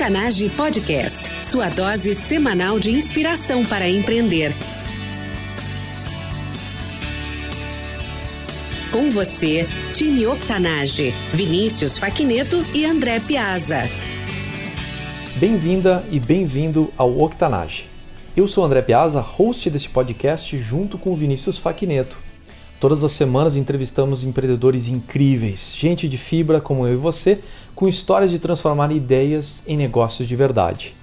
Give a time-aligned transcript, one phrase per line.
[0.00, 4.50] Octanage Podcast, sua dose semanal de inspiração para empreender.
[8.90, 13.90] Com você, time Octanage, Vinícius Faquineto e André Piazza.
[15.36, 17.86] Bem-vinda e bem-vindo ao Octanage.
[18.34, 22.18] Eu sou André Piazza, host desse podcast junto com Vinícius Faquineto.
[22.80, 27.38] Todas as semanas entrevistamos empreendedores incríveis, gente de fibra como eu e você,
[27.74, 30.96] com histórias de transformar ideias em negócios de verdade.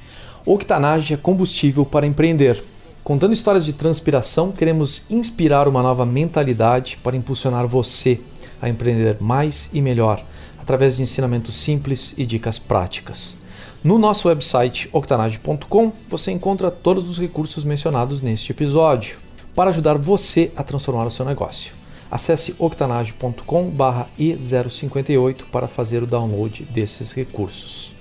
[0.44, 2.64] Octanage é combustível para empreender.
[3.04, 8.20] Contando histórias de transpiração, queremos inspirar uma nova mentalidade para impulsionar você
[8.60, 10.26] a empreender mais e melhor,
[10.60, 13.38] através de ensinamentos simples e dicas práticas.
[13.84, 19.27] No nosso website octanage.com você encontra todos os recursos mencionados neste episódio
[19.58, 21.74] para ajudar você a transformar o seu negócio.
[22.12, 27.96] Acesse octanage.com/e058 para fazer o download desses recursos.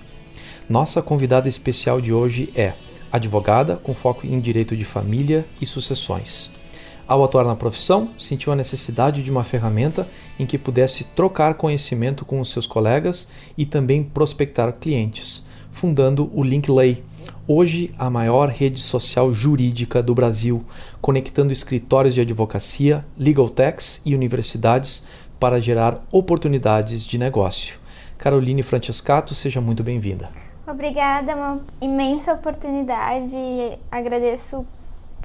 [0.68, 2.74] Nossa convidada especial de hoje é
[3.10, 6.50] advogada com foco em direito de família e sucessões.
[7.08, 10.06] Ao atuar na profissão, sentiu a necessidade de uma ferramenta
[10.38, 16.44] em que pudesse trocar conhecimento com os seus colegas e também prospectar clientes, fundando o
[16.44, 17.02] Linkley,
[17.48, 20.64] hoje a maior rede social jurídica do Brasil,
[21.00, 25.04] conectando escritórios de advocacia, legal techs e universidades
[25.38, 27.78] para gerar oportunidades de negócio.
[28.18, 30.30] Caroline Francescato, seja muito bem-vinda.
[30.66, 33.36] Obrigada, uma imensa oportunidade.
[33.90, 34.66] Agradeço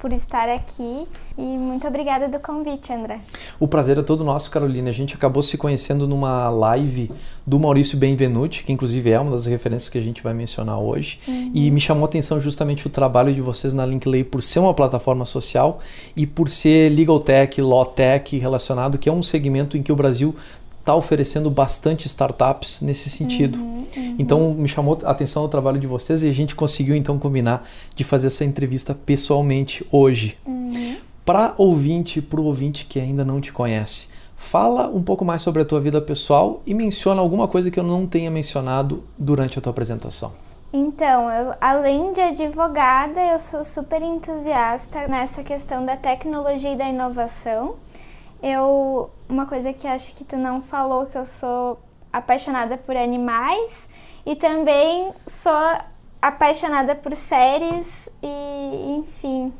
[0.02, 1.06] por estar aqui
[1.38, 3.20] e muito obrigada do convite, André.
[3.60, 4.90] O prazer é todo nosso, Carolina.
[4.90, 7.08] A gente acabou se conhecendo numa live
[7.46, 11.20] do Maurício Benvenuti, que inclusive é uma das referências que a gente vai mencionar hoje,
[11.28, 11.52] uhum.
[11.54, 14.74] e me chamou a atenção justamente o trabalho de vocês na Linkley por ser uma
[14.74, 15.78] plataforma social
[16.16, 19.96] e por ser legal tech, law tech relacionado, que é um segmento em que o
[19.96, 20.34] Brasil
[20.82, 23.58] está oferecendo bastante startups nesse sentido.
[23.58, 24.16] Uhum, uhum.
[24.18, 27.66] Então me chamou a atenção o trabalho de vocês e a gente conseguiu então combinar
[27.94, 30.36] de fazer essa entrevista pessoalmente hoje.
[30.44, 30.96] Uhum.
[31.24, 35.62] Para ouvinte, para o ouvinte que ainda não te conhece, fala um pouco mais sobre
[35.62, 39.62] a tua vida pessoal e menciona alguma coisa que eu não tenha mencionado durante a
[39.62, 40.32] tua apresentação.
[40.72, 46.88] Então, eu, além de advogada, eu sou super entusiasta nessa questão da tecnologia e da
[46.88, 47.76] inovação.
[48.42, 51.80] Eu, uma coisa que acho que tu não falou, que eu sou
[52.12, 53.88] apaixonada por animais
[54.26, 55.78] e também sou
[56.20, 59.52] apaixonada por séries e, enfim.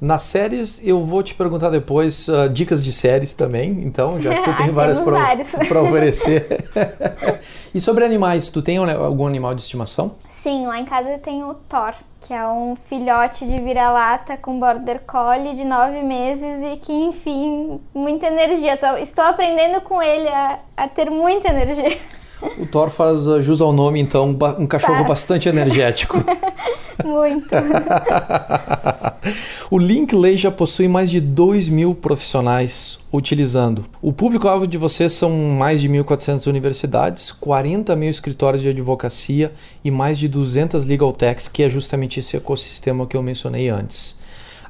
[0.00, 4.42] Nas séries, eu vou te perguntar depois uh, dicas de séries também, então, já que
[4.42, 6.64] tu tem várias para oferecer.
[7.72, 10.16] e sobre animais, tu tem algum animal de estimação?
[10.26, 11.94] Sim, lá em casa eu tenho o Thor
[12.32, 17.78] que é um filhote de vira-lata com border collie de nove meses e que, enfim,
[17.94, 18.78] muita energia.
[19.02, 21.94] Estou aprendendo com ele a, a ter muita energia.
[22.58, 26.16] O Thor faz jus ao nome, então, um cachorro bastante energético.
[27.04, 27.48] Muito.
[29.70, 33.84] o Linkley já possui mais de 2 mil profissionais utilizando.
[34.00, 39.52] O público-alvo de vocês são mais de 1.400 universidades, 40 mil escritórios de advocacia
[39.84, 44.22] e mais de 200 legal techs, que é justamente esse ecossistema que eu mencionei antes.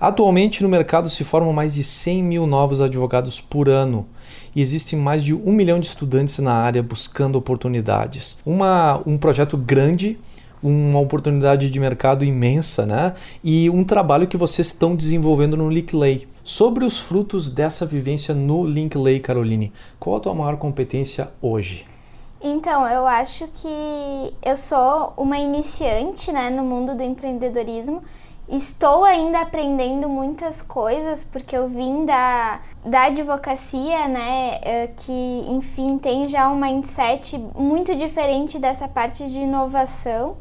[0.02, 4.04] Atualmente no mercado se formam mais de 100 mil novos advogados por ano
[4.54, 8.36] e existem mais de um milhão de estudantes na área buscando oportunidades.
[8.44, 10.18] Uma, um projeto grande
[10.62, 13.14] uma oportunidade de mercado imensa, né?
[13.42, 16.28] E um trabalho que vocês estão desenvolvendo no Linkley.
[16.44, 21.84] Sobre os frutos dessa vivência no Linkley, Caroline, qual a tua maior competência hoje?
[22.40, 28.02] Então, eu acho que eu sou uma iniciante, né, no mundo do empreendedorismo
[28.52, 35.96] Estou ainda aprendendo muitas coisas, porque eu vim da, da advocacia, né, eh, que, enfim,
[35.96, 40.36] tem já um mindset muito diferente dessa parte de inovação.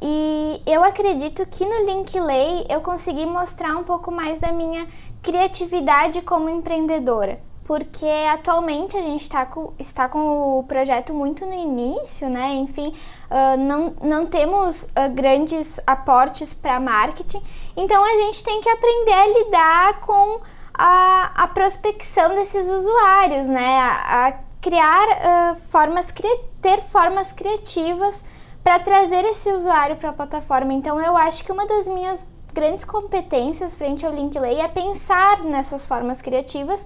[0.00, 4.86] E eu acredito que no Linkley eu consegui mostrar um pouco mais da minha
[5.20, 11.54] criatividade como empreendedora porque atualmente a gente tá com, está com o projeto muito no
[11.54, 12.52] início, né?
[12.54, 12.92] Enfim,
[13.30, 17.40] uh, não, não temos uh, grandes aportes para marketing,
[17.76, 20.40] então a gente tem que aprender a lidar com
[20.74, 23.78] a, a prospecção desses usuários, né?
[23.78, 26.12] A, a criar uh, formas,
[26.60, 28.24] ter formas criativas
[28.64, 30.72] para trazer esse usuário para a plataforma.
[30.72, 32.18] Então eu acho que uma das minhas
[32.52, 36.84] grandes competências frente ao Linkley é pensar nessas formas criativas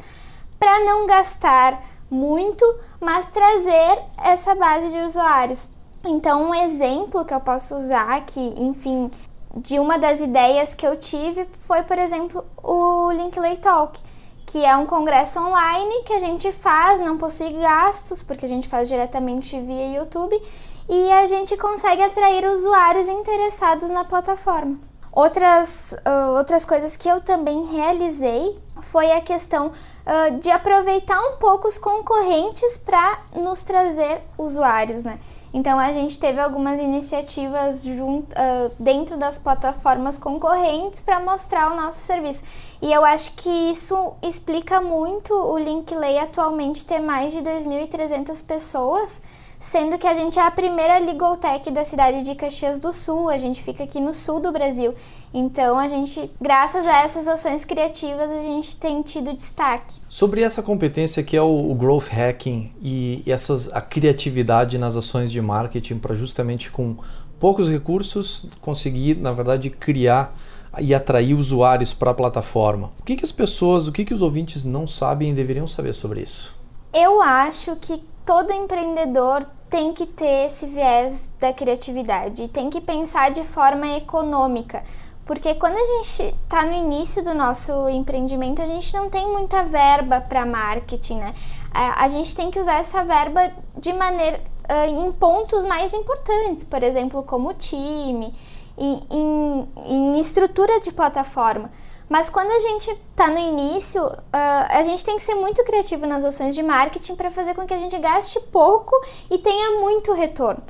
[0.65, 2.65] para não gastar muito,
[2.99, 5.69] mas trazer essa base de usuários.
[6.03, 9.11] Então, um exemplo que eu posso usar que, enfim,
[9.55, 14.01] de uma das ideias que eu tive foi, por exemplo, o Linkley Talk,
[14.47, 18.67] que é um congresso online que a gente faz, não possui gastos, porque a gente
[18.67, 20.41] faz diretamente via YouTube,
[20.89, 24.79] e a gente consegue atrair usuários interessados na plataforma.
[25.13, 29.71] Outras, uh, outras coisas que eu também realizei foi a questão
[30.07, 35.19] uh, de aproveitar um pouco os concorrentes para nos trazer usuários, né?
[35.53, 41.77] Então a gente teve algumas iniciativas junto, uh, dentro das plataformas concorrentes para mostrar o
[41.77, 42.43] nosso serviço.
[42.83, 49.23] E eu acho que isso explica muito o Linkley atualmente ter mais de 2.300 pessoas,
[49.65, 53.31] sendo que a gente é a primeira legal tech da cidade de Caxias do Sul,
[53.31, 54.95] a gente fica aqui no sul do Brasil.
[55.33, 59.95] Então a gente, graças a essas ações criativas, a gente tem tido destaque.
[60.07, 65.33] Sobre essa competência que é o, o growth hacking e essas, a criatividade nas ações
[65.33, 66.97] de marketing para justamente com
[67.41, 70.37] poucos recursos conseguir, na verdade, criar
[70.79, 72.91] e atrair usuários para a plataforma.
[73.01, 75.95] O que, que as pessoas, o que, que os ouvintes não sabem e deveriam saber
[75.95, 76.55] sobre isso?
[76.93, 83.31] Eu acho que todo empreendedor tem que ter esse viés da criatividade, tem que pensar
[83.31, 84.83] de forma econômica.
[85.25, 89.63] Porque quando a gente está no início do nosso empreendimento, a gente não tem muita
[89.65, 91.35] verba para marketing, né?
[91.73, 94.41] A, gente tem que usar essa verba de maneira
[94.71, 98.33] uh, em pontos mais importantes, por exemplo, como time,
[98.79, 101.73] em, em, em estrutura de plataforma.
[102.09, 106.07] Mas quando a gente está no início, uh, a gente tem que ser muito criativo
[106.07, 108.95] nas ações de marketing para fazer com que a gente gaste pouco
[109.31, 110.63] e tenha muito retorno.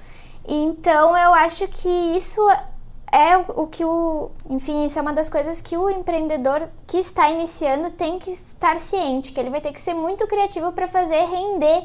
[0.46, 2.40] Então eu acho que isso
[3.10, 7.30] é o que o, enfim, isso é uma das coisas que o empreendedor que está
[7.30, 11.24] iniciando tem que estar ciente, que ele vai ter que ser muito criativo para fazer
[11.26, 11.84] render,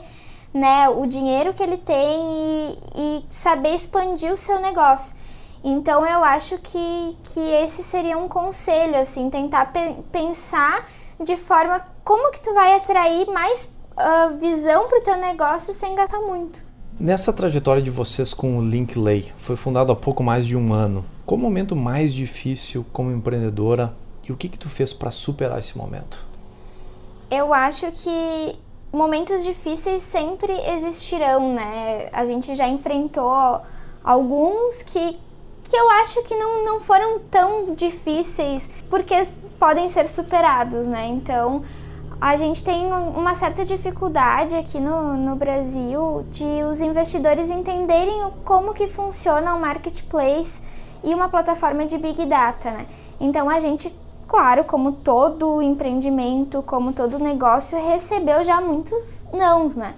[0.51, 5.15] né, o dinheiro que ele tem e, e saber expandir o seu negócio.
[5.63, 10.87] Então eu acho que, que esse seria um conselho, assim, tentar pe pensar
[11.21, 15.95] de forma como que tu vai atrair mais uh, visão para o teu negócio sem
[15.95, 16.63] gastar muito.
[16.99, 21.05] Nessa trajetória de vocês com o Linkley, foi fundado há pouco mais de um ano.
[21.25, 23.93] Qual o momento mais difícil como empreendedora
[24.27, 26.25] e o que que tu fez para superar esse momento?
[27.31, 28.59] Eu acho que
[28.91, 32.09] momentos difíceis sempre existirão, né?
[32.11, 33.61] A gente já enfrentou
[34.03, 35.17] alguns que,
[35.69, 39.27] que eu acho que não, não foram tão difíceis, porque
[39.59, 41.05] podem ser superados, né?
[41.05, 41.63] Então,
[42.19, 48.73] a gente tem uma certa dificuldade aqui no, no Brasil de os investidores entenderem como
[48.73, 50.61] que funciona o marketplace
[51.03, 52.87] e uma plataforma de Big Data, né?
[53.21, 53.95] Então a gente,
[54.27, 59.93] claro, como todo empreendimento, como todo negócio, recebeu já muitos nãos, né?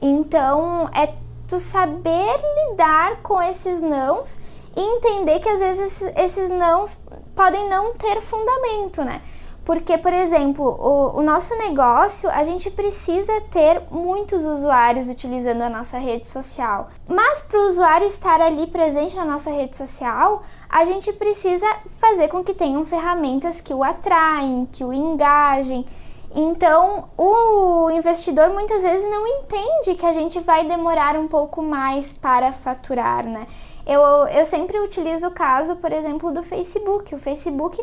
[0.00, 1.12] Então é
[1.48, 2.28] tu saber
[2.68, 4.38] lidar com esses nãos
[4.78, 6.96] e entender que às vezes esses nãos
[7.34, 9.20] podem não ter fundamento, né?
[9.64, 15.68] Porque, por exemplo, o, o, nosso negócio, a gente precisa ter muitos usuários utilizando a
[15.68, 16.88] nossa rede social.
[17.06, 21.66] Mas para o usuário estar ali presente na nossa rede social, a gente precisa
[21.98, 25.84] fazer com que tenham ferramentas que o atraem, que o engajem.
[26.34, 32.12] Então, o investidor muitas vezes não entende que a gente vai demorar um pouco mais
[32.12, 33.46] para faturar, né?
[33.88, 37.14] Eu, eu sempre utilizo o caso, por exemplo, do Facebook.
[37.14, 37.82] O Facebook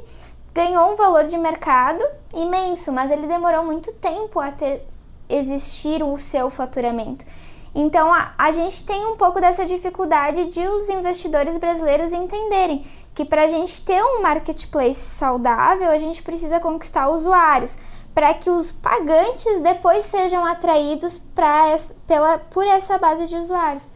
[0.54, 2.00] ganhou um valor de mercado
[2.32, 4.88] imenso, mas ele demorou muito tempo a ter,
[5.28, 7.26] existir o seu faturamento.
[7.74, 13.26] Então a, a gente tem um pouco dessa dificuldade de os investidores brasileiros entenderem que
[13.26, 17.80] para a gente ter um marketplace saudável, a gente precisa conquistar usuários
[18.14, 21.76] para que os pagantes depois sejam atraídos pra,
[22.06, 23.90] pela, por essa base de usuários.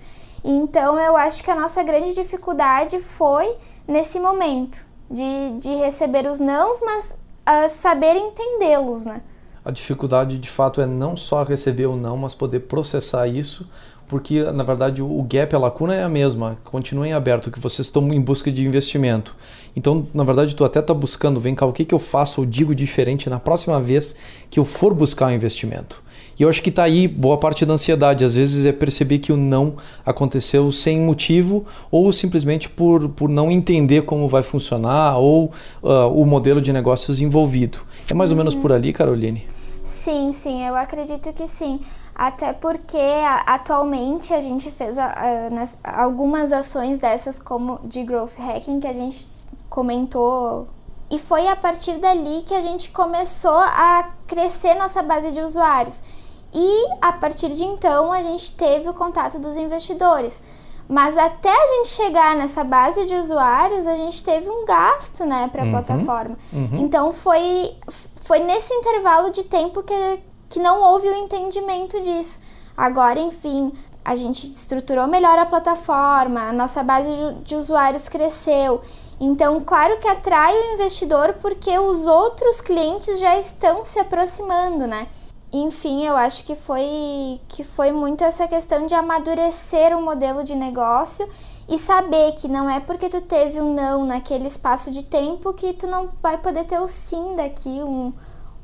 [0.43, 3.55] Então eu acho que a nossa grande dificuldade foi
[3.87, 4.79] nesse momento
[5.09, 9.21] de, de receber os nãos, mas uh, saber entendê-los, né?
[9.63, 13.69] A dificuldade de fato é não só receber o não, mas poder processar isso,
[14.07, 17.87] porque na verdade o gap, a lacuna é a mesma, continua em aberto, que vocês
[17.87, 19.35] estão em busca de investimento.
[19.75, 22.47] Então, na verdade, tu até está buscando, vem cá, o que, que eu faço ou
[22.47, 24.15] digo diferente na próxima vez
[24.49, 26.01] que eu for buscar um investimento.
[26.39, 28.23] E eu acho que está aí boa parte da ansiedade.
[28.23, 33.51] Às vezes é perceber que o não aconteceu sem motivo ou simplesmente por, por não
[33.51, 35.51] entender como vai funcionar ou
[35.83, 37.79] uh, o modelo de negócios envolvido.
[38.09, 39.45] É mais ou menos por ali, Caroline?
[39.83, 41.81] Sim, sim, eu acredito que sim.
[42.15, 42.97] Até porque
[43.45, 44.95] atualmente a gente fez
[45.83, 49.27] algumas ações dessas, como de growth hacking, que a gente
[49.69, 50.67] comentou
[51.11, 56.01] e foi a partir dali que a gente começou a crescer nossa base de usuários.
[56.53, 60.41] E a partir de então a gente teve o contato dos investidores.
[60.87, 65.47] Mas até a gente chegar nessa base de usuários, a gente teve um gasto, né,
[65.51, 66.37] para a uhum, plataforma.
[66.51, 66.79] Uhum.
[66.79, 67.75] Então foi
[68.21, 72.41] foi nesse intervalo de tempo que, que não houve o entendimento disso.
[72.77, 73.73] Agora, enfim,
[74.05, 77.09] a gente estruturou melhor a plataforma, a nossa base
[77.43, 78.79] de usuários cresceu.
[79.19, 85.07] Então, claro que atrai o investidor porque os outros clientes já estão se aproximando, né?
[85.51, 90.55] Enfim, eu acho que foi que foi muito essa questão de amadurecer o modelo de
[90.55, 91.27] negócio
[91.67, 95.73] e saber que não é porque tu teve um não naquele espaço de tempo que
[95.73, 98.11] tu não vai poder ter o sim daqui um,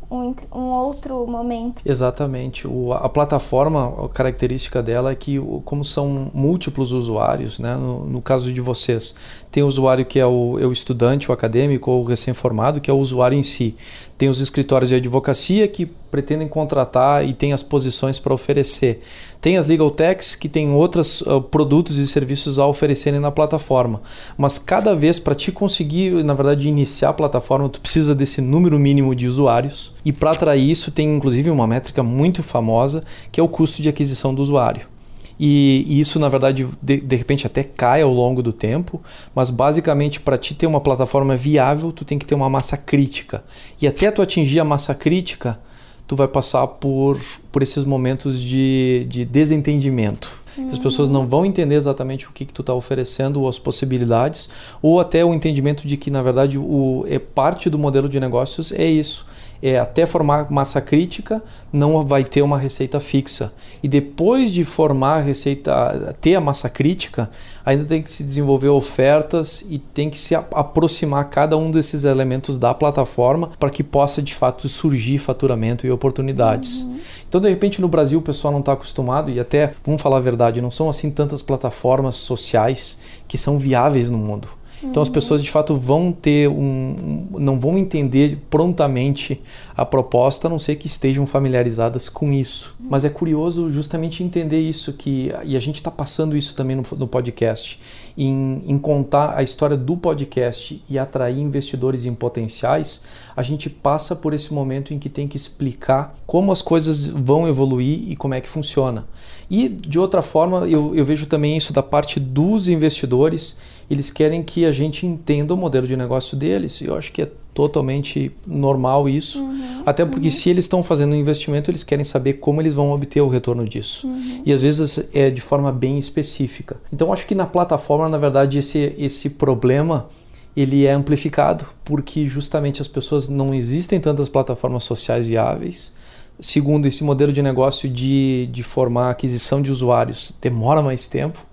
[0.10, 1.82] um, um outro momento.
[1.86, 2.68] Exatamente.
[2.68, 7.75] O, a plataforma, a característica dela é que, como são múltiplos usuários, né?
[7.75, 9.15] no, no caso de vocês,
[9.55, 12.91] tem o usuário que é o, é o estudante, o acadêmico ou o recém-formado, que
[12.91, 13.74] é o usuário em si.
[14.17, 19.01] Tem os escritórios de advocacia que pretendem contratar e tem as posições para oferecer.
[19.39, 24.01] Tem as legal techs que têm outros uh, produtos e serviços a oferecerem na plataforma.
[24.38, 28.77] Mas cada vez para te conseguir, na verdade, iniciar a plataforma, tu precisa desse número
[28.77, 29.93] mínimo de usuários.
[30.03, 33.88] E para atrair isso tem inclusive uma métrica muito famosa, que é o custo de
[33.88, 34.94] aquisição do usuário.
[35.39, 39.01] E, e, isso, na verdade, de, de repente até cai ao longo do tempo,
[39.34, 43.44] mas basicamente para te ter uma plataforma viável, tu tem que ter uma massa crítica.
[43.82, 45.60] E até tu atingir a massa crítica,
[46.08, 47.20] tu vai passar por,
[47.51, 50.46] por esses momentos de, de desentendimento.
[50.72, 54.50] As pessoas não vão entender exatamente o que, que tu está oferecendo ou as possibilidades,
[54.82, 58.72] ou até o entendimento de que, na verdade, o, é parte do modelo de negócios
[58.72, 59.25] é isso
[59.62, 63.53] é, até formar massa crítica, não vai ter uma receita fixa.
[63.81, 67.29] E depois de formar a receita, ter a massa crítica,
[67.65, 72.57] ainda tem que se desenvolver ofertas e tem que se aproximar cada um desses elementos
[72.57, 76.83] da plataforma para que possa de fato surgir faturamento e oportunidades.
[76.83, 77.00] Uhum.
[77.27, 80.21] Então, de repente, no Brasil o pessoal não está acostumado e até, vamos falar a
[80.21, 82.97] verdade, não são assim tantas plataformas sociais
[83.27, 84.47] que são viáveis no mundo.
[84.84, 89.41] Então as pessoas de fato vão ter um, não vão entender prontamente
[89.75, 92.75] a proposta, a não ser que estejam familiarizadas com isso.
[92.79, 96.84] Mas é curioso justamente entender isso que e a gente está passando isso também no,
[96.98, 97.79] no podcast
[98.17, 103.03] em, em, contar a história do podcast e atrair investidores em potenciais.
[103.36, 107.48] A gente passa por esse momento em que tem que explicar como as coisas vão
[107.48, 109.05] evoluir e como é que funciona.
[109.50, 113.58] E de outra forma, eu, eu vejo também isso da parte dos investidores
[113.89, 116.82] eles querem que a gente entenda o modelo de negócio deles.
[116.82, 119.42] E eu acho que é totalmente normal isso.
[119.42, 120.32] Uhum, Até porque uhum.
[120.32, 123.68] se eles estão fazendo um investimento, eles querem saber como eles vão obter o retorno
[123.68, 124.08] disso.
[124.08, 124.42] Uhum.
[124.46, 126.77] E às vezes é de forma bem específica.
[126.92, 130.08] Então acho que na plataforma, na verdade, esse, esse problema
[130.56, 135.94] ele é amplificado porque justamente as pessoas não existem tantas plataformas sociais viáveis.
[136.39, 141.46] Segundo, esse modelo de negócio de, de formar aquisição de usuários demora mais tempo.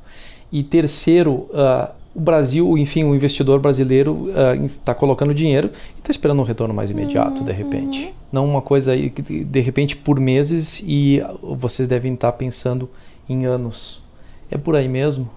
[0.50, 4.30] E terceiro, uh, o Brasil, enfim, o investidor brasileiro
[4.64, 8.04] está uh, colocando dinheiro e está esperando um retorno mais imediato, uhum, de repente.
[8.04, 8.12] Uhum.
[8.30, 12.88] Não uma coisa aí que, de repente, por meses e vocês devem estar tá pensando
[13.28, 14.02] em anos.
[14.50, 15.28] É por aí mesmo?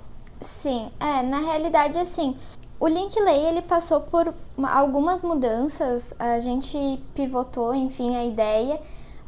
[0.41, 2.35] Sim, é, na realidade, assim,
[2.79, 8.79] o Linkley, ele passou por algumas mudanças, a gente pivotou, enfim, a ideia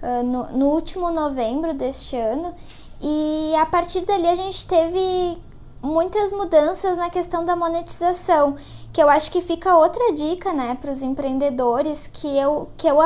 [0.01, 2.54] uh, no, no último novembro deste ano
[3.01, 5.38] e a partir dali a gente teve
[5.81, 8.55] muitas mudanças na questão da monetização,
[8.91, 12.98] que eu acho que fica outra dica, né, para os empreendedores que eu que eu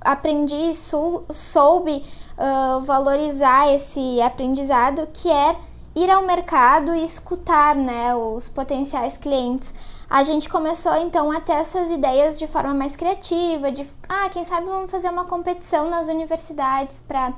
[0.00, 2.04] aprendi e sou, soube
[2.38, 5.56] uh, valorizar esse aprendizado, que é
[5.94, 9.72] ir ao mercado e escutar, né, os potenciais clientes.
[10.10, 14.44] A gente começou então a ter essas ideias de forma mais criativa, de ah, quem
[14.44, 17.32] sabe vamos fazer uma competição nas universidades para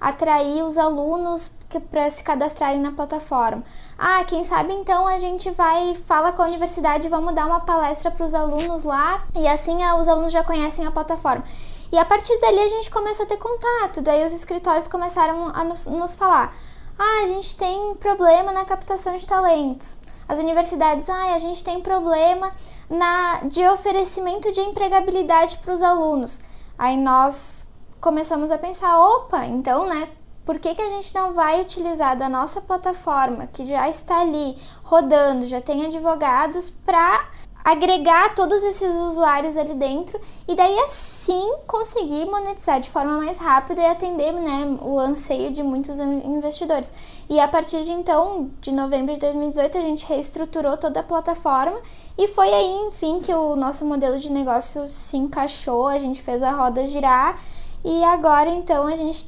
[0.00, 3.62] atrair os alunos para se cadastrarem na plataforma.
[3.98, 8.10] Ah, quem sabe então a gente vai, fala com a universidade, vamos dar uma palestra
[8.10, 11.44] para os alunos lá e assim ah, os alunos já conhecem a plataforma.
[11.92, 15.62] E a partir dali a gente começou a ter contato, daí os escritórios começaram a
[15.62, 16.54] nos, nos falar:
[16.98, 19.98] ah, a gente tem problema na captação de talentos.
[20.28, 22.52] As universidades, ah, a gente tem problema
[22.88, 26.40] na de oferecimento de empregabilidade para os alunos.
[26.78, 27.66] Aí nós
[28.00, 30.08] começamos a pensar, opa, então, né,
[30.44, 34.56] por que, que a gente não vai utilizar da nossa plataforma, que já está ali
[34.82, 37.28] rodando, já tem advogados, para
[37.64, 40.18] agregar todos esses usuários ali dentro
[40.48, 45.62] e daí assim conseguir monetizar de forma mais rápida e atender né, o anseio de
[45.62, 46.92] muitos investidores.
[47.28, 51.78] E a partir de então, de novembro de 2018, a gente reestruturou toda a plataforma
[52.16, 56.42] e foi aí, enfim, que o nosso modelo de negócio se encaixou, a gente fez
[56.42, 57.38] a roda girar
[57.84, 59.26] e agora então a gente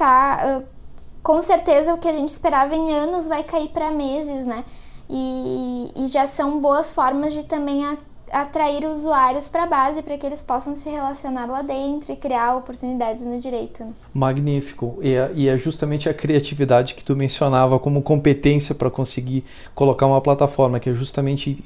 [0.00, 0.60] tá.
[0.60, 0.80] Uh,
[1.22, 4.64] com certeza o que a gente esperava em anos vai cair para meses, né?
[5.08, 7.96] E, e, já são boas formas de também a,
[8.30, 12.56] atrair usuários para a base para que eles possam se relacionar lá dentro e criar
[12.56, 13.84] oportunidades no direito.
[14.14, 14.98] Magnífico.
[15.02, 20.06] E é, e é justamente a criatividade que tu mencionava como competência para conseguir colocar
[20.06, 21.62] uma plataforma, que é justamente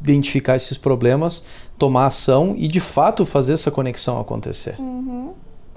[0.00, 1.44] identificar esses problemas,
[1.76, 4.76] tomar ação e de fato fazer essa conexão acontecer.
[4.78, 5.34] Uhum.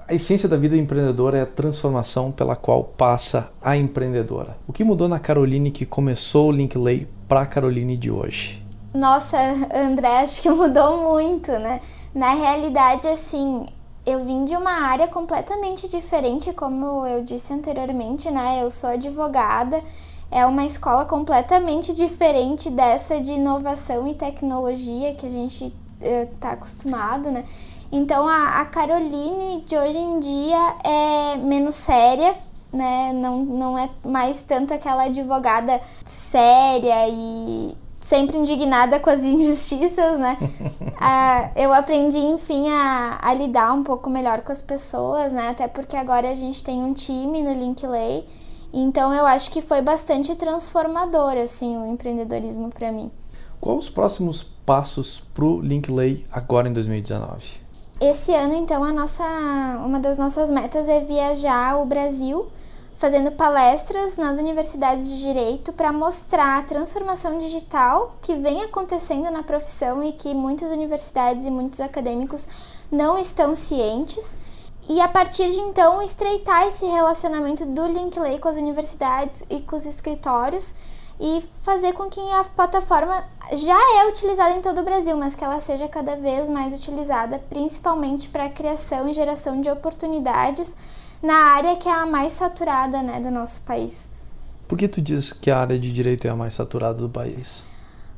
[0.08, 4.56] A essência da vida empreendedora é a transformação pela qual passa a empreendedora.
[4.66, 8.64] O que mudou na Caroline que começou o Linkley para a Caroline de hoje?
[8.94, 9.36] Nossa,
[9.70, 11.82] André, acho que mudou muito, né?
[12.14, 13.66] Na realidade, assim,
[14.06, 18.62] eu vim de uma área completamente diferente, como eu disse anteriormente, né?
[18.62, 19.82] Eu sou advogada,
[20.30, 27.30] é uma escola completamente diferente dessa de inovação e tecnologia que a gente está acostumado,
[27.30, 27.44] né?
[27.90, 32.36] Então a, a Caroline de hoje em dia é menos séria,
[32.72, 33.12] né?
[33.14, 40.36] Não, não é mais tanto aquela advogada séria e sempre indignada com as injustiças, né?
[41.00, 45.48] ah, eu aprendi, enfim, a, a, lidar um pouco melhor com as pessoas, né?
[45.48, 48.26] Até porque agora a gente tem um time no Linkley.
[48.70, 53.10] Então eu acho que foi bastante transformador, assim, o empreendedorismo para mim.
[53.58, 57.67] Quais os próximos passos pro Linkley agora em 2019?
[58.00, 59.24] Esse ano, então, a nossa,
[59.84, 62.46] uma das nossas metas é viajar o Brasil,
[62.96, 69.42] fazendo palestras nas universidades de direito para mostrar a transformação digital que vem acontecendo na
[69.42, 72.46] profissão e que muitas universidades e muitos acadêmicos
[72.88, 74.38] não estão cientes.
[74.88, 79.74] E a partir de então estreitar esse relacionamento do Linkley com as universidades e com
[79.74, 80.72] os escritórios
[81.20, 85.44] e fazer com que a plataforma já é utilizada em todo o Brasil, mas que
[85.44, 90.76] ela seja cada vez mais utilizada, principalmente para a criação e geração de oportunidades
[91.22, 94.12] na área que é a mais saturada né, do nosso país.
[94.68, 97.64] Por que tu diz que a área de direito é a mais saturada do país?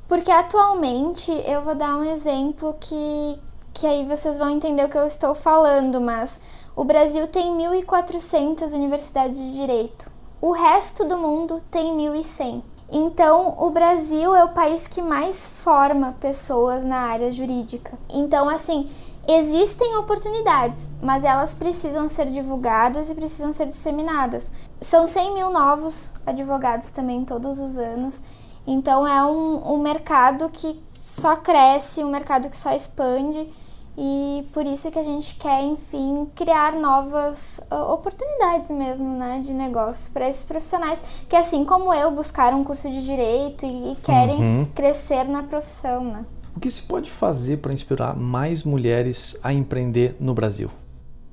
[0.09, 3.39] Porque atualmente, eu vou dar um exemplo que,
[3.73, 6.41] que aí vocês vão entender o que eu estou falando, mas
[6.75, 10.11] o Brasil tem 1.400 universidades de direito.
[10.41, 12.63] O resto do mundo tem 1.100.
[12.93, 17.97] Então, o Brasil é o país que mais forma pessoas na área jurídica.
[18.13, 18.91] Então, assim,
[19.29, 24.51] existem oportunidades, mas elas precisam ser divulgadas e precisam ser disseminadas.
[24.81, 28.23] São 100 mil novos advogados também todos os anos.
[28.67, 33.49] Então, é um, um mercado que só cresce, um mercado que só expande
[33.97, 39.53] e por isso que a gente quer, enfim, criar novas uh, oportunidades mesmo, né, de
[39.53, 43.97] negócio para esses profissionais que, assim como eu, buscaram um curso de direito e, e
[43.97, 44.67] querem uhum.
[44.75, 46.25] crescer na profissão, né.
[46.57, 50.71] O que se pode fazer para inspirar mais mulheres a empreender no Brasil?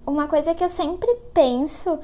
[0.06, 2.00] Uma coisa que eu sempre penso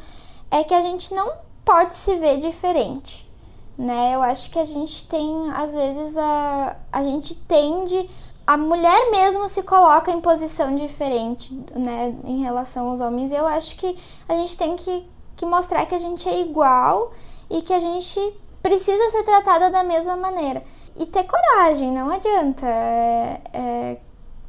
[0.52, 3.30] é que a gente não pode se ver diferente,
[3.78, 4.14] né?
[4.14, 8.10] Eu acho que a gente tem, às vezes, a, a gente tende
[8.46, 13.32] a mulher mesmo se coloca em posição diferente, né, em relação aos homens.
[13.32, 17.12] Eu acho que a gente tem que, que mostrar que a gente é igual
[17.50, 18.20] e que a gente
[18.62, 20.64] precisa ser tratada da mesma maneira.
[20.96, 22.66] E ter coragem, não adianta.
[22.68, 23.98] É, é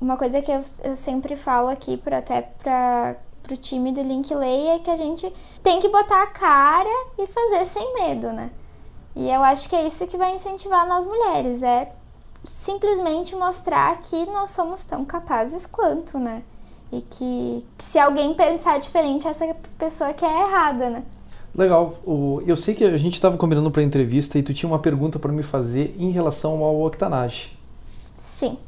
[0.00, 3.16] uma coisa que eu, eu sempre falo aqui, por, até para
[3.50, 7.64] o time do Linkley, é que a gente tem que botar a cara e fazer
[7.64, 8.50] sem medo, né?
[9.14, 11.92] E eu acho que é isso que vai incentivar nós mulheres, é
[12.44, 16.42] simplesmente mostrar que nós somos tão capazes quanto, né?
[16.92, 21.02] E que, que se alguém pensar diferente, essa pessoa que é errada, né?
[21.54, 21.98] Legal.
[22.04, 24.78] O, eu sei que a gente estava combinando para a entrevista e tu tinha uma
[24.78, 27.57] pergunta para me fazer em relação ao octanage.
[28.18, 28.59] Sim.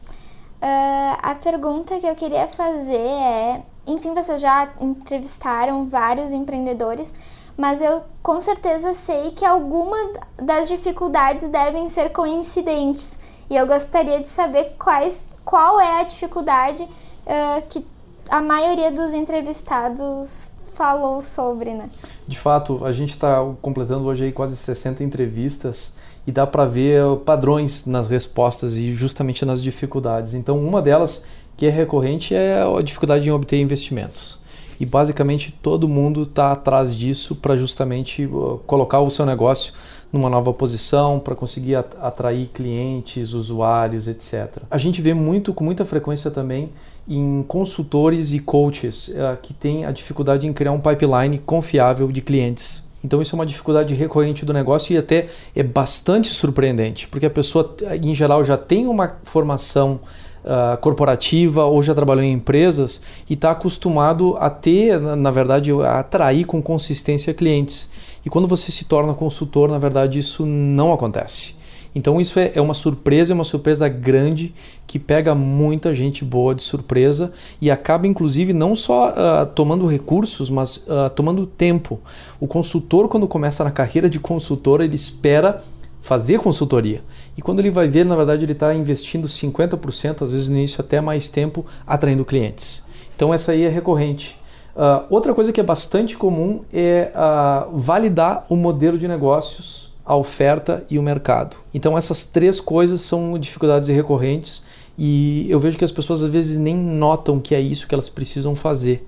[0.62, 7.12] Uh, a pergunta que eu queria fazer é: enfim, vocês já entrevistaram vários empreendedores,
[7.56, 9.96] mas eu com certeza sei que alguma
[10.36, 13.25] das dificuldades devem ser coincidentes.
[13.48, 17.84] E eu gostaria de saber quais, qual é a dificuldade uh, que
[18.28, 21.88] a maioria dos entrevistados falou sobre, né?
[22.26, 25.92] De fato, a gente está completando hoje aí quase 60 entrevistas
[26.26, 30.34] e dá para ver padrões nas respostas e justamente nas dificuldades.
[30.34, 31.22] Então, uma delas
[31.56, 34.38] que é recorrente é a dificuldade em obter investimentos.
[34.78, 38.28] E basicamente todo mundo está atrás disso para justamente
[38.66, 39.72] colocar o seu negócio
[40.16, 44.62] numa nova posição para conseguir atrair clientes, usuários, etc.
[44.70, 46.70] A gente vê muito com muita frequência também
[47.08, 52.20] em consultores e coaches uh, que têm a dificuldade em criar um pipeline confiável de
[52.20, 52.82] clientes.
[53.04, 57.30] Então isso é uma dificuldade recorrente do negócio e até é bastante surpreendente, porque a
[57.30, 60.00] pessoa em geral já tem uma formação
[60.44, 63.00] uh, corporativa ou já trabalhou em empresas
[63.30, 67.88] e está acostumado a ter, na verdade, a atrair com consistência clientes.
[68.26, 71.54] E quando você se torna consultor, na verdade, isso não acontece.
[71.94, 74.52] Então isso é, é uma surpresa, é uma surpresa grande
[74.84, 80.50] que pega muita gente boa de surpresa e acaba inclusive não só uh, tomando recursos,
[80.50, 81.98] mas uh, tomando tempo.
[82.38, 85.64] O consultor quando começa na carreira de consultor ele espera
[86.02, 87.02] fazer consultoria.
[87.34, 90.80] E quando ele vai ver, na verdade, ele está investindo 50%, às vezes no início
[90.80, 92.84] até mais tempo, atraindo clientes.
[93.14, 94.36] Então essa aí é recorrente.
[94.76, 100.14] Uh, outra coisa que é bastante comum é uh, validar o modelo de negócios, a
[100.14, 101.56] oferta e o mercado.
[101.72, 104.62] Então essas três coisas são dificuldades recorrentes
[104.98, 108.10] e eu vejo que as pessoas às vezes nem notam que é isso que elas
[108.10, 109.06] precisam fazer.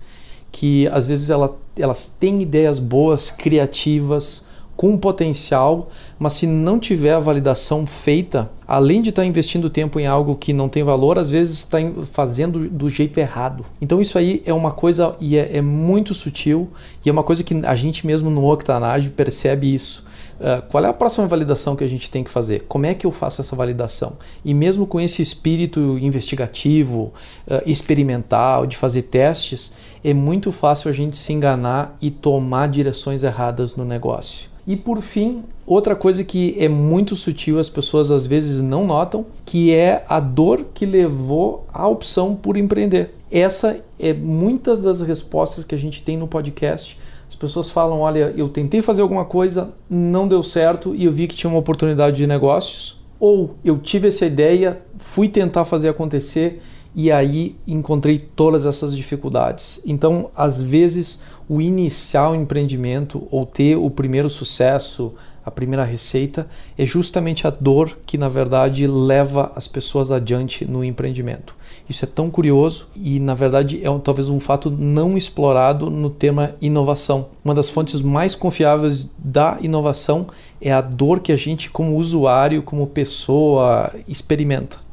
[0.51, 4.47] Que às vezes ela, elas têm ideias boas, criativas,
[4.79, 9.99] com potencial, mas se não tiver a validação feita, além de estar tá investindo tempo
[9.99, 11.79] em algo que não tem valor, às vezes está
[12.13, 13.65] fazendo do jeito errado.
[13.83, 16.71] Então isso aí é uma coisa e é, é muito sutil
[17.05, 20.07] e é uma coisa que a gente mesmo no Octanage percebe isso.
[20.39, 22.65] Uh, qual é a próxima validação que a gente tem que fazer?
[22.69, 24.13] Como é que eu faço essa validação?
[24.45, 27.13] E mesmo com esse espírito investigativo,
[27.49, 33.25] uh, experimental, de fazer testes, é muito fácil a gente se enganar e tomar direções
[33.25, 34.49] erradas no negócio.
[34.69, 39.25] E por fim, outra coisa que é muito sutil, as pessoas às vezes não notam,
[39.47, 43.15] que é a dor que levou à opção por empreender.
[43.31, 46.99] Essa é muitas das respostas que a gente tem no podcast.
[47.27, 51.27] As pessoas falam: olha, eu tentei fazer alguma coisa, não deu certo e eu vi
[51.27, 53.03] que tinha uma oportunidade de negócios.
[53.19, 56.61] Ou eu tive essa ideia, fui tentar fazer acontecer
[56.95, 59.81] e aí encontrei todas essas dificuldades.
[59.85, 66.47] Então, às vezes, o iniciar o empreendimento ou ter o primeiro sucesso, a primeira receita,
[66.77, 71.57] é justamente a dor que, na verdade, leva as pessoas adiante no empreendimento.
[71.89, 76.11] Isso é tão curioso e, na verdade, é um, talvez um fato não explorado no
[76.11, 77.29] tema inovação.
[77.43, 80.27] Uma das fontes mais confiáveis da inovação
[80.61, 84.88] é a dor que a gente, como usuário, como pessoa, experimenta.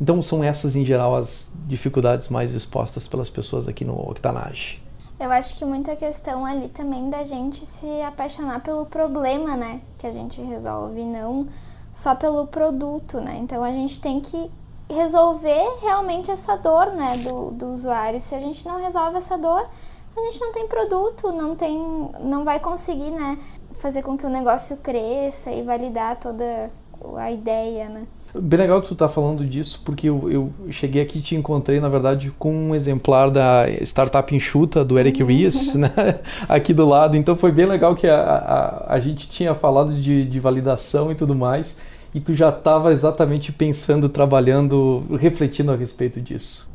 [0.00, 4.80] Então, são essas, em geral, as dificuldades mais expostas pelas pessoas aqui no Octanage.
[5.18, 10.06] Eu acho que muita questão ali também da gente se apaixonar pelo problema, né, que
[10.06, 11.48] a gente resolve, não
[11.92, 13.36] só pelo produto, né?
[13.38, 14.48] Então a gente tem que
[14.88, 18.20] resolver realmente essa dor, né, do, do usuário.
[18.20, 19.68] Se a gente não resolve essa dor,
[20.16, 21.76] a gente não tem produto, não tem,
[22.20, 23.38] não vai conseguir, né,
[23.72, 26.70] fazer com que o negócio cresça e validar toda
[27.16, 28.06] a ideia, né?
[28.34, 31.80] Bem legal que tu tá falando disso, porque eu, eu cheguei aqui e te encontrei,
[31.80, 35.28] na verdade, com um exemplar da Startup Enxuta, do Eric uhum.
[35.28, 35.90] Ries, né?
[36.48, 37.16] aqui do lado.
[37.16, 41.14] Então foi bem legal que a, a, a gente tinha falado de, de validação e
[41.14, 41.78] tudo mais,
[42.14, 46.70] e tu já estava exatamente pensando, trabalhando, refletindo a respeito disso.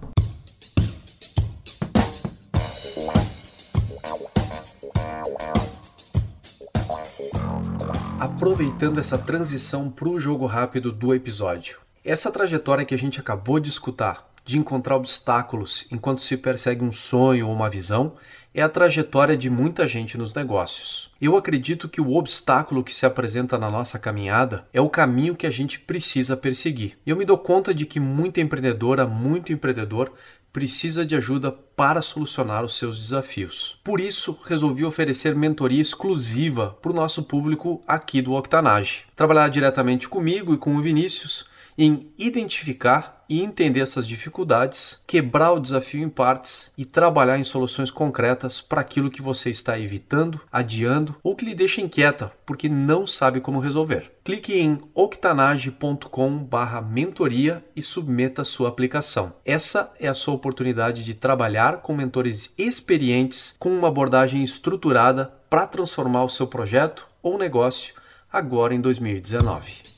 [8.44, 11.80] Aproveitando essa transição para o jogo rápido do episódio.
[12.04, 16.92] Essa trajetória que a gente acabou de escutar, de encontrar obstáculos enquanto se persegue um
[16.92, 18.16] sonho ou uma visão,
[18.54, 21.10] é a trajetória de muita gente nos negócios.
[21.22, 25.48] Eu acredito que o obstáculo que se apresenta na nossa caminhada é o caminho que
[25.48, 26.98] a gente precisa perseguir.
[27.06, 30.12] Eu me dou conta de que muita empreendedora, muito empreendedor
[30.54, 33.80] precisa de ajuda para solucionar os seus desafios.
[33.84, 39.02] Por isso, resolvi oferecer mentoria exclusiva para o nosso público aqui do Octanage.
[39.16, 45.60] Trabalhar diretamente comigo e com o Vinícius em identificar e entender essas dificuldades, quebrar o
[45.60, 51.16] desafio em partes e trabalhar em soluções concretas para aquilo que você está evitando, adiando
[51.24, 54.12] ou que lhe deixa inquieta porque não sabe como resolver.
[54.24, 59.34] Clique em octanage.com/mentoria e submeta sua aplicação.
[59.44, 65.66] Essa é a sua oportunidade de trabalhar com mentores experientes com uma abordagem estruturada para
[65.66, 67.94] transformar o seu projeto ou negócio
[68.32, 69.93] agora em 2019.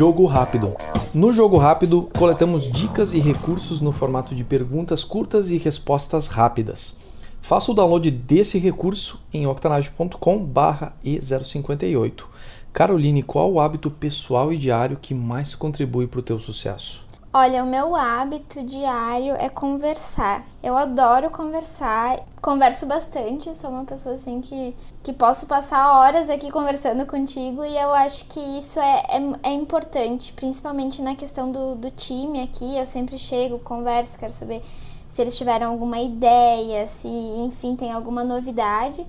[0.00, 0.72] Jogo Rápido.
[1.12, 6.96] No Jogo Rápido, coletamos dicas e recursos no formato de perguntas curtas e respostas rápidas.
[7.42, 12.24] Faça o download desse recurso em octanage.com/e058.
[12.72, 17.04] Caroline, qual o hábito pessoal e diário que mais contribui para o teu sucesso?
[17.32, 20.44] Olha, o meu hábito diário é conversar.
[20.60, 26.50] Eu adoro conversar, converso bastante, sou uma pessoa assim que, que posso passar horas aqui
[26.50, 31.76] conversando contigo e eu acho que isso é, é, é importante, principalmente na questão do,
[31.76, 32.76] do time aqui.
[32.76, 34.60] Eu sempre chego, converso, quero saber
[35.06, 39.06] se eles tiveram alguma ideia, se enfim tem alguma novidade.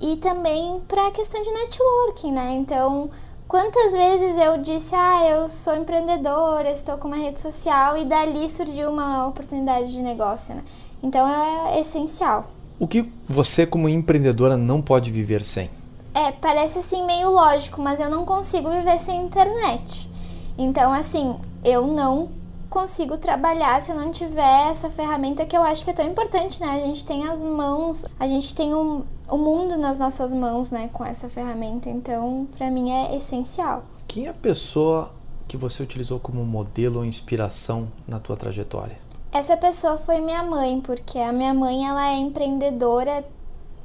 [0.00, 2.52] E também para a questão de networking, né?
[2.52, 3.10] Então
[3.48, 8.46] Quantas vezes eu disse, ah, eu sou empreendedora, estou com uma rede social e dali
[8.46, 10.62] surgiu uma oportunidade de negócio, né?
[11.02, 12.50] Então é essencial.
[12.78, 15.70] O que você, como empreendedora, não pode viver sem?
[16.12, 20.10] É, parece assim meio lógico, mas eu não consigo viver sem internet.
[20.58, 21.34] Então, assim,
[21.64, 22.28] eu não
[22.68, 26.60] consigo trabalhar se eu não tiver essa ferramenta que eu acho que é tão importante,
[26.60, 26.68] né?
[26.68, 30.88] A gente tem as mãos, a gente tem o, o mundo nas nossas mãos, né,
[30.92, 31.88] com essa ferramenta.
[31.88, 33.84] Então, para mim é essencial.
[34.06, 35.12] Quem é a pessoa
[35.46, 38.98] que você utilizou como modelo ou inspiração na tua trajetória?
[39.32, 43.24] Essa pessoa foi minha mãe, porque a minha mãe ela é empreendedora,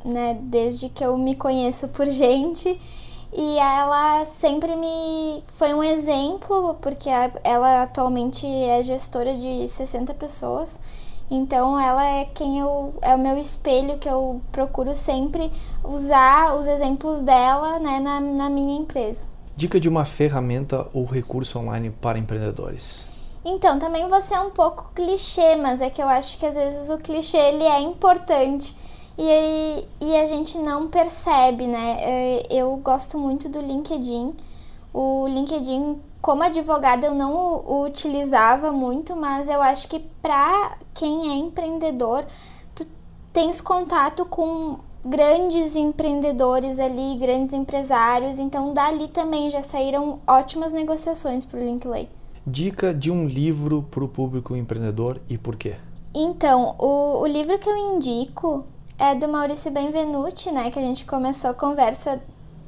[0.04, 2.80] né, desde que eu me conheço por gente.
[3.36, 7.10] E ela sempre me foi um exemplo, porque
[7.43, 10.80] ela atualmente é gestora de 60 pessoas.
[11.32, 15.52] Então ela é quem eu é o meu espelho que eu procuro sempre
[15.84, 19.28] usar os exemplos dela né, na, na minha empresa.
[19.56, 23.06] Dica de uma ferramenta ou recurso online para empreendedores.
[23.46, 26.89] Então, também você é um pouco clichê, mas é que eu acho que às vezes
[26.89, 28.74] o clichê ele é importante
[29.17, 31.97] e, e a gente não percebe, né?
[31.99, 34.34] É, eu gosto muito do LinkedIn.
[34.93, 41.32] O LinkedIn, como advogada, eu não o, utilizava muito, mas eu acho que para quem
[41.32, 42.26] é empreendedor,
[42.73, 42.86] tu
[43.32, 51.43] tens contato com grandes empreendedores ali, grandes empresários, então dali também já saíram ótimas negociações
[51.43, 52.10] para o Linkley.
[52.47, 55.76] Dica de um livro para o público empreendedor e por quê?
[56.15, 58.65] Então, o, o livro que eu indico
[59.03, 60.71] é do Maurício Benvenuti, né?
[60.71, 62.21] Que a gente começou a conversa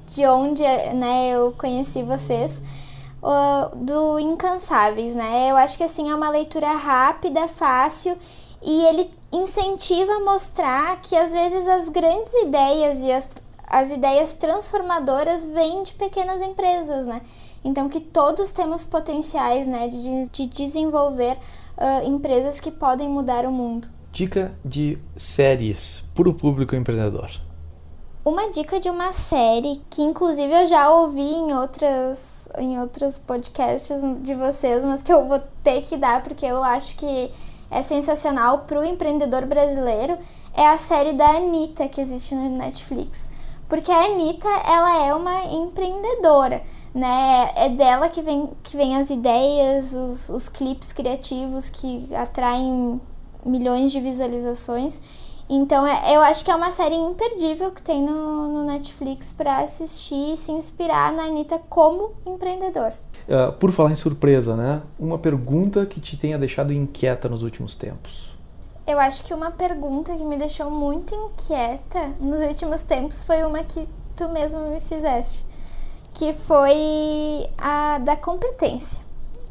[0.07, 2.61] de onde né, eu conheci vocês.
[3.73, 5.49] Do Incansáveis, né?
[5.49, 8.17] Eu acho que assim é uma leitura rápida, fácil
[8.61, 13.29] e ele incentiva a mostrar que às vezes as grandes ideias e as,
[13.65, 17.21] as ideias transformadoras vêm de pequenas empresas, né?
[17.63, 21.37] Então que todos temos potenciais, né, de, de desenvolver
[21.77, 23.94] uh, empresas que podem mudar o mundo.
[24.15, 27.29] Dica de séries para o público empreendedor.
[28.23, 33.99] Uma dica de uma série que inclusive eu já ouvi em outras em outros podcasts
[34.21, 37.29] de vocês, mas que eu vou ter que dar porque eu acho que
[37.69, 40.17] é sensacional para o empreendedor brasileiro,
[40.53, 43.27] é a série da Anitta que existe no Netflix.
[43.67, 47.49] Porque a Anitta, ela é uma empreendedora, né?
[47.53, 53.01] É dela que vem, que vem as ideias, os, os clipes criativos que atraem
[53.45, 55.01] milhões de visualizações.
[55.47, 59.57] Então, é, eu acho que é uma série imperdível que tem no, no Netflix para
[59.57, 62.93] assistir e se inspirar na Anitta como empreendedor.
[63.27, 64.81] Uh, por falar em surpresa, né?
[64.99, 68.35] Uma pergunta que te tenha deixado inquieta nos últimos tempos.
[68.87, 73.63] Eu acho que uma pergunta que me deixou muito inquieta nos últimos tempos foi uma
[73.63, 75.43] que tu mesmo me fizeste,
[76.13, 78.99] que foi a da competência.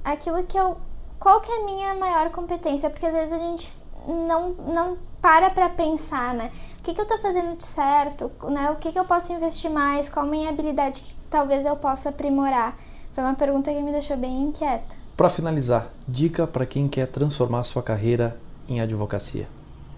[0.05, 0.77] Aquilo que eu.
[1.19, 2.89] Qual que é a minha maior competência?
[2.91, 3.73] Porque às vezes a gente
[4.07, 6.51] não, não para para pensar, né?
[6.79, 8.31] O que, que eu tô fazendo de certo?
[8.51, 8.71] Né?
[8.71, 10.09] O que, que eu posso investir mais?
[10.09, 12.77] Qual a minha habilidade que talvez eu possa aprimorar?
[13.13, 14.97] Foi uma pergunta que me deixou bem inquieta.
[15.17, 18.37] Para finalizar, dica para quem quer transformar sua carreira
[18.69, 19.49] em advocacia.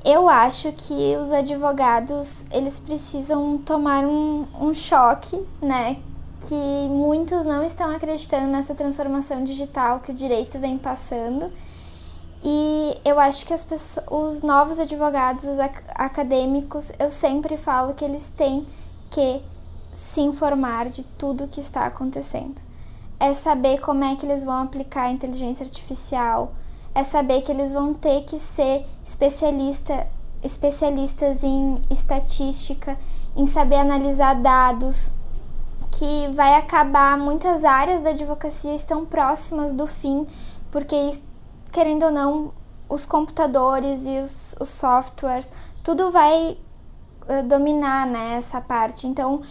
[0.04, 5.96] Eu acho que os advogados eles precisam tomar um, um choque, né?
[6.42, 11.50] Que muitos não estão acreditando nessa transformação digital que o direito vem passando
[12.42, 17.94] e eu acho que as pessoas, os novos advogados, os ac acadêmicos, eu sempre falo
[17.94, 18.66] que eles têm
[19.10, 19.42] que
[19.94, 22.60] se informar de tudo que está acontecendo.
[23.18, 26.52] É saber como é que eles vão aplicar a inteligência artificial,
[26.94, 30.06] é saber que eles vão ter que ser especialista,
[30.42, 32.98] especialistas em estatística,
[33.34, 35.12] em saber analisar dados,
[35.90, 40.26] que vai acabar muitas áreas da advocacia estão próximas do fim,
[40.70, 41.35] porque isso
[41.76, 42.54] querendo ou não,
[42.88, 45.52] os computadores e os, os softwares,
[45.84, 46.56] tudo vai
[47.28, 49.06] uh, dominar né, essa parte.
[49.06, 49.42] Então,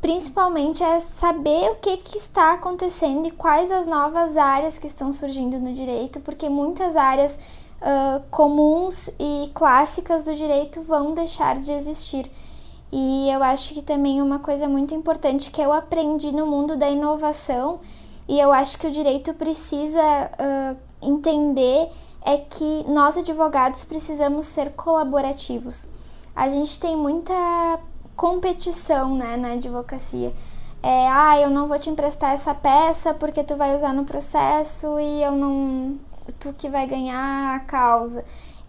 [0.00, 5.12] principalmente é saber o que, que está acontecendo e quais as novas áreas que estão
[5.12, 7.38] surgindo no direito, porque muitas áreas
[7.80, 12.28] uh, comuns e clássicas do direito vão deixar de existir.
[12.90, 16.90] E eu acho que também uma coisa muito importante que eu aprendi no mundo da
[16.90, 17.78] inovação,
[18.26, 21.90] e eu acho que o direito precisa uh, entender
[22.24, 25.88] é que nós advogados precisamos ser colaborativos.
[26.34, 27.34] A gente tem muita
[28.16, 30.32] competição né, na advocacia.
[30.82, 34.98] É, ah, eu não vou te emprestar essa peça porque tu vai usar no processo
[34.98, 35.98] e eu não.
[36.38, 38.24] tu que vai ganhar a causa.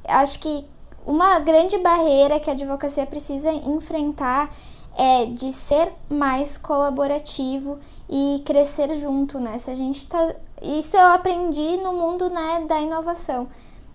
[0.07, 0.65] Acho que
[1.05, 4.49] uma grande barreira que a advocacia precisa enfrentar
[4.97, 9.57] é de ser mais colaborativo e crescer junto, né?
[9.57, 13.47] Se a gente tá isso eu aprendi no mundo né, da inovação.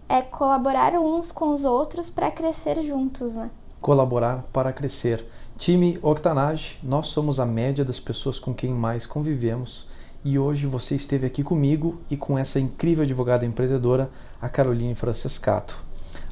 [0.09, 3.51] É colaborar uns com os outros para crescer juntos, né?
[3.81, 5.25] Colaborar para crescer.
[5.57, 9.87] Time Octanage, nós somos a média das pessoas com quem mais convivemos
[10.25, 15.83] e hoje você esteve aqui comigo e com essa incrível advogada empreendedora, a Caroline Francescato.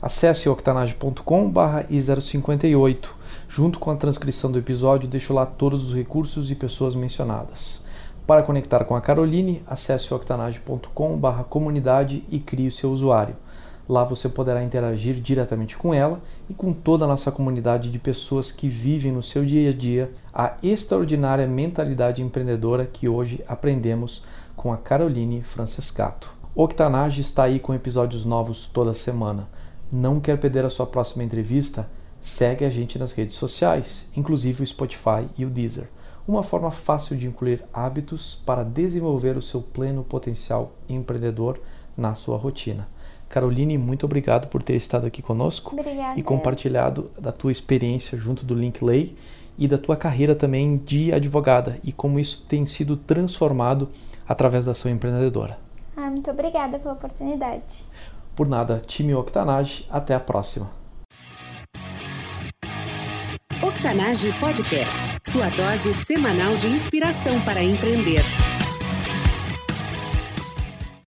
[0.01, 3.09] Acesse octanage.com/i058.
[3.49, 7.83] Junto com a transcrição do episódio, deixo lá todos os recursos e pessoas mencionadas.
[8.29, 13.35] Para conectar com a Caroline, acesse octanage.com/comunidade e crie o seu usuário.
[13.89, 18.53] Lá você poderá interagir diretamente com ela e com toda a nossa comunidade de pessoas
[18.53, 24.23] que vivem no seu dia a dia a extraordinária mentalidade empreendedora que hoje aprendemos
[24.55, 26.31] com a Caroline Francescato.
[26.55, 29.49] Octanage está aí com episódios novos toda semana.
[29.91, 31.89] Não quer perder a sua próxima entrevista?
[32.21, 35.89] Segue a gente nas redes sociais, inclusive o Spotify e o Deezer.
[36.29, 41.59] Uma forma fácil de incluir hábitos para desenvolver o seu pleno potencial empreendedor
[41.97, 42.87] na sua rotina.
[43.31, 46.21] Caroline, muito obrigado por ter estado aqui conosco Obrigada.
[46.21, 49.17] e compartilhado da tua experiência junto do Linkley
[49.57, 53.89] e da tua carreira também de advogada e como isso tem sido transformado
[54.29, 55.59] através da ação empreendedora.
[55.97, 57.87] Ah, muito obrigada pela oportunidade.
[58.37, 60.71] Por nada, time Octanage, até a próxima.
[63.79, 68.25] Octanage Podcast, sua dose semanal de inspiração para empreender.